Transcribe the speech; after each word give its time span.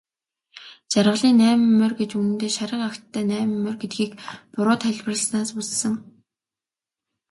Жаргалын 0.91 1.37
найман 1.41 1.73
морь 1.79 1.95
гэж 1.99 2.11
үнэндээ 2.19 2.51
шарга 2.57 2.85
агттай 2.87 3.23
найман 3.31 3.59
морь 3.63 3.79
гэдгийг 3.81 4.11
буруу 4.53 4.77
тайлбарласнаас 4.83 5.49
үүссэн. 5.57 5.93